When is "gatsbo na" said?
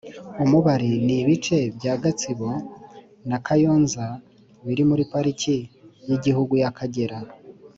2.01-3.37